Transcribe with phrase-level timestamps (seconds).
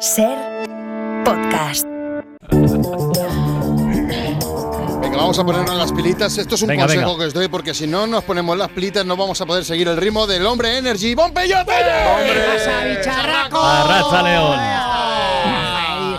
[0.00, 0.36] Ser
[1.24, 1.84] podcast.
[5.00, 6.36] Venga, vamos a ponernos las pilitas.
[6.38, 7.18] Esto es un Venga, consejo venga.
[7.18, 9.88] que os doy porque si no nos ponemos las pilitas no vamos a poder seguir
[9.88, 11.14] el ritmo del hombre Energy.
[11.14, 11.72] ¡Bon Peyote!
[11.72, 13.58] pasa, bicharraco?
[13.60, 14.85] Arracha, León.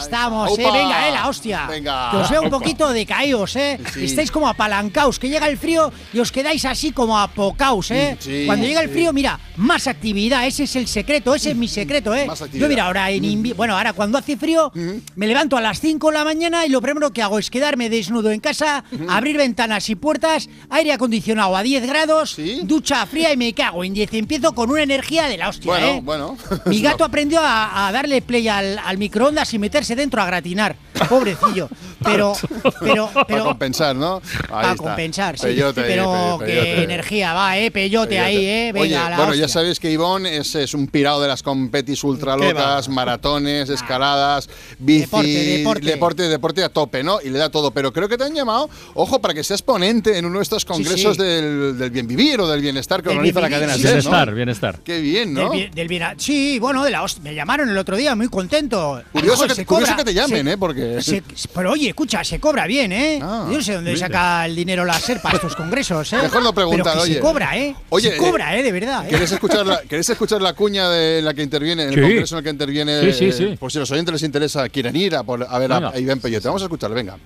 [0.07, 0.65] Estamos, eh.
[0.65, 0.77] Aupa.
[0.77, 1.65] Venga, eh, la hostia.
[1.67, 2.11] Venga.
[2.11, 3.79] Que os veo un poquito decaídos, eh.
[3.93, 4.05] Sí.
[4.05, 8.17] Estáis como apalancaos, que llega el frío y os quedáis así como apocaos, eh.
[8.19, 11.67] Sí, Cuando llega el frío, mira, más actividad, ese es el secreto, ese es mi
[11.67, 12.25] secreto, eh.
[12.25, 12.65] Más actividad.
[12.65, 14.71] Yo mira, ahora en invi- bueno, ahora cuando hace frío,
[15.15, 17.89] me levanto a las 5 de la mañana y lo primero que hago es quedarme
[17.89, 22.61] desnudo en casa, abrir ventanas y puertas, aire acondicionado a 10 grados, Sí.
[22.63, 24.13] ducha fría y me cago en 10.
[24.13, 25.99] Empiezo con una energía de la hostia, Bueno, eh.
[26.03, 26.37] bueno.
[26.65, 30.75] Mi gato aprendió a, a darle play al, al microondas y meterse dentro a gratinar.
[31.09, 31.67] Pobrecillo.
[32.03, 32.33] Pero,
[32.79, 33.43] pero, Para pero.
[33.45, 34.15] compensar, ¿no?
[34.17, 34.83] Ahí Para está.
[34.83, 35.45] compensar, sí.
[35.47, 36.83] Peyote pero pe- qué peyote.
[36.83, 37.71] energía va, eh.
[37.71, 38.19] Peyote, Peyote.
[38.19, 38.71] ahí, eh.
[38.73, 42.03] Venga, Oye, la bueno, ya sabéis que Ivonne es, es un pirado de las competis
[42.03, 45.85] ultra ¿Qué locas, maratones, escaladas, bici, Deporte, deporte.
[45.89, 47.19] deporte, deporte a tope, ¿no?
[47.23, 47.71] Y le da todo.
[47.71, 50.65] Pero creo que te han llamado, ojo, para que seas ponente en uno de estos
[50.65, 51.23] congresos sí.
[51.23, 54.35] Del, del bien vivir o del bienestar que Del organiza la cadena SER, Bienestar, ¿no?
[54.35, 54.79] bienestar.
[54.83, 55.49] Qué bien, ¿no?
[55.49, 57.23] del bien- sí, bueno, de la hostia.
[57.23, 59.01] Me llamaron el otro día, muy contento.
[59.11, 60.57] Curioso, Joder, que, se curioso cobra- que te llamen, se- ¿eh?
[60.57, 61.01] Porque...
[61.01, 63.19] se- pero oye, escucha, se cobra bien, ¿eh?
[63.21, 66.17] Ah, Yo no sé dónde sí, saca el dinero la SER para estos congresos, ¿eh?
[66.21, 67.13] Mejor no preguntar, pero que oye.
[67.15, 67.75] se cobra, ¿eh?
[67.89, 68.63] Oye, se cobra, ¿eh?
[68.63, 69.09] De verdad, ¿eh?
[69.09, 72.01] ¿Queréis escuchar, la, ¿Queréis escuchar la cuña de la que interviene, en el Sí.
[72.01, 73.13] congreso en el que interviene?
[73.13, 73.43] Sí, sí, sí.
[73.45, 75.79] eh, Por si a los oyentes les interesa, quieren ir a, por- a ver a,
[75.79, 75.91] Venga.
[75.95, 76.47] a Iván Peyote.
[76.47, 77.17] Vamos a escucharle, venga.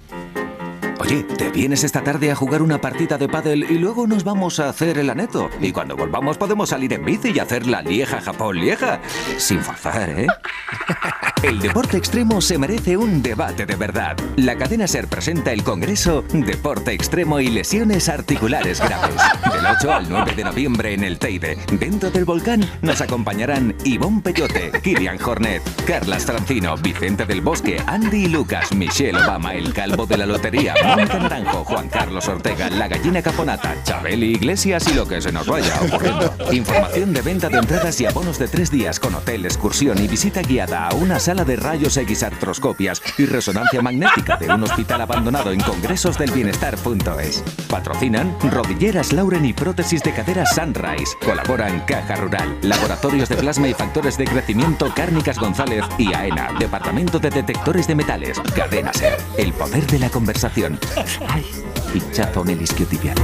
[0.99, 4.59] Oye, ¿te vienes esta tarde a jugar una partida de pádel y luego nos vamos
[4.59, 5.49] a hacer el aneto?
[5.59, 9.01] Y cuando volvamos podemos salir en bici y hacer la Lieja-Japón-Lieja.
[9.37, 10.27] Sin forzar, ¿eh?
[11.43, 14.15] El deporte extremo se merece un debate de verdad.
[14.35, 19.15] La cadena SER presenta el Congreso Deporte Extremo y Lesiones Articulares Graves.
[19.51, 21.57] Del 8 al 9 de noviembre en el Teide.
[21.71, 28.25] Dentro del volcán nos acompañarán Ivonne Peyote, Kilian Jornet, Carlas Francino, Vicente del Bosque, Andy
[28.25, 32.87] y Lucas, Michelle Obama, el calvo de la lotería, Mónica Naranjo, Juan Carlos Ortega, la
[32.87, 36.35] gallina caponata, Chabeli Iglesias y lo que se nos vaya ocurriendo.
[36.51, 40.43] Información de venta de entradas y abonos de tres días con hotel, excursión y visita
[40.43, 45.51] guiada a una sala de rayos X artroscopias y resonancia magnética de un hospital abandonado
[45.51, 47.43] en congresosdelbienestar.es.
[47.69, 51.15] Patrocinan Rodilleras Lauren y prótesis de cadera Sunrise.
[51.23, 57.17] Colaboran Caja Rural, Laboratorios de Plasma y Factores de Crecimiento Cárnicas González y AENA, Departamento
[57.17, 58.39] de Detectores de Metales.
[58.53, 60.77] Cadena Ser, el poder de la conversación.
[61.29, 61.45] Ay,
[61.93, 63.17] pinchazo en el isquiotibial.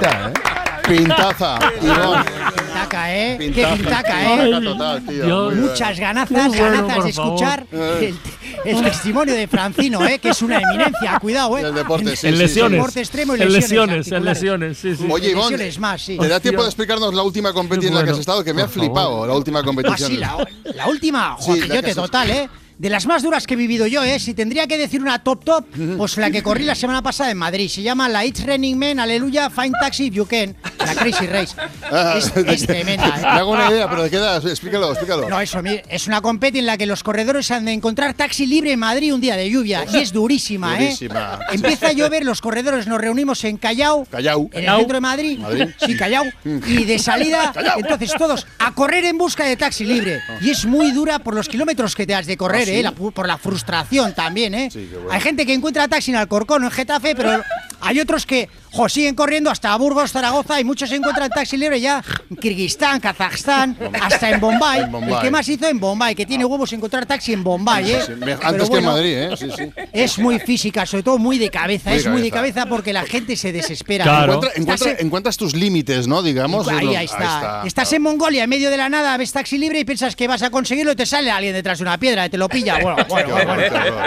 [0.00, 0.63] ¿eh?
[0.88, 2.24] Pintaza, Ivonne.
[2.56, 3.38] Pintaca, ¿eh?
[3.54, 4.60] Qué pintaca, ¿eh?
[4.62, 5.24] Total, tío.
[5.24, 5.54] Dios.
[5.54, 8.02] Muchas ganazas, Qué bueno, ganazas por de escuchar favor.
[8.02, 8.18] el,
[8.64, 10.18] el testimonio de Francino, ¿eh?
[10.18, 11.62] que es una eminencia, cuidado, ¿eh?
[11.64, 12.72] Del deporte, sí, en sí, lesiones.
[12.78, 15.06] Deporte extremo y en lesiones lesiones, en lesiones, sí, sí.
[15.10, 16.18] Oye, Ivonne, Lesiones más, sí.
[16.18, 18.44] ¿te da tiempo de explicarnos la última competición en la que has bueno, estado?
[18.44, 18.84] Que me ha favor.
[18.84, 20.10] flipado, la última Ah, competición.
[20.10, 22.48] sí, la, la última, Sí, Peyote, has- total, ¿eh?
[22.76, 24.18] De las más duras que he vivido yo, ¿eh?
[24.18, 25.64] Si tendría que decir una top top,
[25.96, 27.68] pues la que corrí la semana pasada en Madrid.
[27.68, 30.56] Se llama la It's Running Man, Aleluya, Fine Taxi If You Can,
[30.86, 31.54] la Crazy Race.
[31.90, 33.26] Ah, Es, es tremenda, Me ¿eh?
[33.26, 34.46] hago una idea, pero ¿de qué edad?
[34.46, 35.28] Explícalo, explícalo.
[35.28, 38.46] No, eso, mire, es una competi en la que los corredores han de encontrar taxi
[38.46, 39.84] libre en Madrid un día de lluvia.
[39.92, 40.84] Y es durísima, ¿eh?
[40.84, 41.38] Durísima.
[41.52, 44.06] Empieza a llover, los corredores nos reunimos en Callao.
[44.10, 44.48] Callao.
[44.52, 45.38] En el centro de Madrid.
[45.38, 45.68] Madrid.
[45.84, 46.24] Sí, Callao.
[46.44, 50.20] Y de salida, entonces todos a correr en busca de taxi libre.
[50.40, 52.72] Y es muy dura por los kilómetros que te has de correr, ¿Ah?
[52.72, 52.82] ¿eh?
[52.82, 54.68] La por la frustración también, ¿eh?
[54.72, 55.10] Sí, bueno.
[55.12, 57.42] Hay gente que encuentra taxi en Alcorcón o en Getafe, pero
[57.84, 62.02] hay otros que jo, siguen corriendo hasta Burgos, Zaragoza y muchos encuentran taxi libre ya
[62.30, 64.80] en Kirguistán, Kazajstán, hasta en Bombay.
[64.84, 65.14] En Bombay.
[65.14, 68.02] El que más hizo en Bombay, que tiene huevos encontrar taxi en Bombay, ¿eh?
[68.04, 69.36] Sí, me- Pero Antes que en Madrid, ¿eh?
[69.36, 69.70] Sí, sí.
[69.92, 71.90] Es muy física, sobre todo muy de cabeza.
[71.90, 72.66] Muy es muy de cabeza.
[72.66, 74.04] porque la gente se desespera.
[74.04, 74.34] Claro.
[74.34, 76.22] Encuentra- encuentra- Estás en- encuentras tus límites, ¿no?
[76.22, 76.66] Digamos.
[76.68, 77.62] Ahí, está.
[77.64, 80.42] Estás en Mongolia, en medio de la nada, ves taxi libre y piensas que vas
[80.42, 82.78] a conseguirlo y te sale alguien detrás de una piedra y te lo pilla.
[82.80, 83.62] Bueno, bueno, bueno,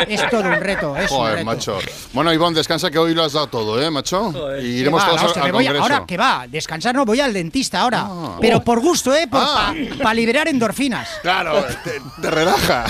[0.08, 1.46] es todo un reto, es un Joder, reto.
[1.46, 1.80] macho.
[2.14, 4.34] Bueno, Ivonne, descansa que hoy lo has dado todo, ¿eh, macho?
[4.62, 7.82] Y iremos va, todos al, al voy ahora que va, descansar no voy al dentista
[7.82, 8.06] ahora.
[8.08, 8.38] Ah.
[8.40, 9.28] pero por gusto, ¿eh?
[9.32, 9.74] Ah.
[10.02, 11.10] Para liberar endorfinas.
[11.22, 11.92] Claro, te,
[12.22, 12.86] te relaja.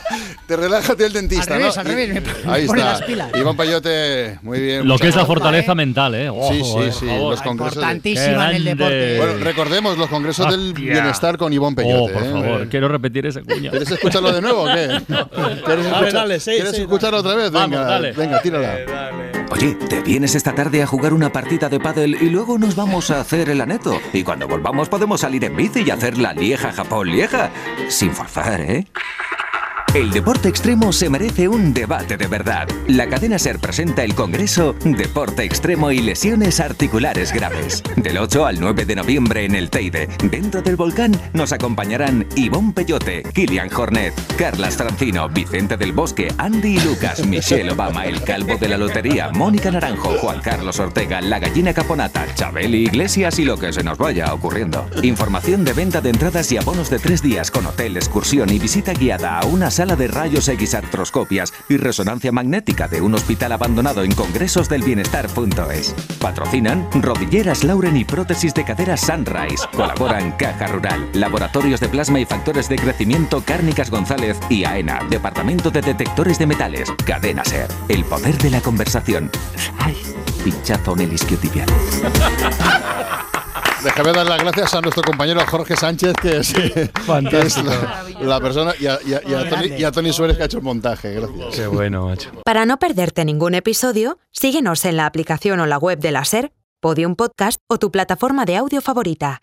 [0.46, 1.80] te relaja el dentista, Al revés, ¿no?
[1.80, 2.92] al revés, me pone- Ahí me pone está.
[2.92, 3.30] las pilas.
[3.36, 4.86] Iván Payote, muy bien.
[4.88, 5.74] Lo que es la fortaleza eh.
[5.76, 6.28] mental, ¿eh?
[6.28, 9.16] Ojo, Sí, sí, eh, sí, los congresos de- Importantísima en el Qué deporte.
[9.18, 11.96] Bueno, recordemos los congresos del bienestar con Iván Peyote.
[11.96, 12.30] Oh, por ¿eh?
[12.30, 13.70] favor, quiero repetir esa cuña.
[13.70, 14.86] ¿Quieres escucharlo de nuevo o qué?
[15.66, 17.50] ¿Quieres, escuchar- dale, sí, ¿quieres sí, escucharlo otra vez?
[17.50, 18.12] Vamos, Venga, dale.
[18.12, 19.35] venga, tírala.
[19.50, 23.10] Oye, ¿te vienes esta tarde a jugar una partida de pádel y luego nos vamos
[23.10, 24.00] a hacer el aneto?
[24.12, 27.50] Y cuando volvamos podemos salir en bici y hacer la Lieja-Japón-Lieja.
[27.88, 28.86] Sin forzar, ¿eh?
[29.96, 32.68] El deporte extremo se merece un debate de verdad.
[32.86, 37.82] La cadena Ser presenta el Congreso Deporte Extremo y Lesiones Articulares Graves.
[37.96, 40.10] Del 8 al 9 de noviembre en el Teide.
[40.22, 46.76] Dentro del volcán nos acompañarán Ivonne Peyote, Kilian Jornet, Carlas Francino, Vicente del Bosque, Andy
[46.76, 51.38] y Lucas, Michelle Obama, el Calvo de la Lotería, Mónica Naranjo, Juan Carlos Ortega, La
[51.38, 54.90] Gallina Caponata, Chabeli Iglesias y lo que se nos vaya ocurriendo.
[55.02, 58.92] Información de venta de entradas y abonos de tres días con hotel, excursión y visita
[58.92, 64.02] guiada a una sala de rayos X artroscopias y resonancia magnética de un hospital abandonado
[64.02, 65.94] en congresosdelbienestar.es.
[66.20, 69.64] Patrocinan Rodilleras Lauren y Prótesis de Cadera Sunrise.
[69.72, 75.70] Colaboran Caja Rural, Laboratorios de Plasma y Factores de Crecimiento Cárnicas González y AENA, Departamento
[75.70, 76.92] de Detectores de Metales.
[77.04, 79.30] Cadena Ser, el poder de la conversación.
[79.78, 79.96] Ay,
[80.42, 81.68] pinchazo en el isquiotibial.
[83.86, 88.40] Déjame dar las gracias a nuestro compañero Jorge Sánchez, que es, que es la, la
[88.40, 90.46] persona, y a, y a- y a Muy Tony, y a Tony Suárez que ha
[90.46, 91.12] hecho el montaje.
[91.14, 91.54] Gracias.
[91.54, 92.30] Qué bueno, macho.
[92.44, 96.52] Para no perderte ningún episodio, síguenos en la aplicación o la web de la SER,
[96.80, 99.42] Podium Podcast o tu plataforma de audio favorita.